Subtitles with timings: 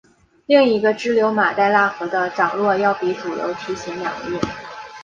[0.47, 4.39] 另一个支流马代腊河的涨落要比主流提前两个月。